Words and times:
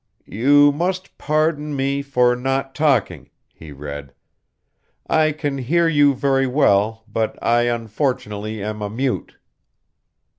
"You 0.25 0.71
must 0.71 1.15
pardon 1.19 1.75
me 1.75 2.01
for 2.01 2.35
not 2.35 2.73
talking," 2.73 3.29
he 3.53 3.71
read. 3.71 4.15
"I 5.07 5.31
can 5.31 5.59
hear 5.59 5.87
you 5.87 6.15
very 6.15 6.47
well, 6.47 7.03
but 7.07 7.37
I, 7.39 7.67
unfortunately, 7.69 8.63
am 8.63 8.81
a 8.81 8.89
mute." 8.89 9.35